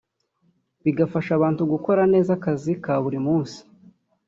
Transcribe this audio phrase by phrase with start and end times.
[0.83, 3.59] bigafasha abantu gukora neza akazi ka buri munsi